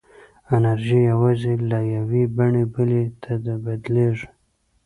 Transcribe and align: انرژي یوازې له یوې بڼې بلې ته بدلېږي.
انرژي 0.57 0.99
یوازې 1.11 1.53
له 1.69 1.79
یوې 1.95 2.23
بڼې 2.35 2.63
بلې 2.73 3.03
ته 3.21 3.31
بدلېږي. 3.63 4.27